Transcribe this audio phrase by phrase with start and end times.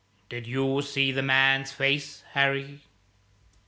[0.29, 2.81] "Did you see the man's face, Harry?"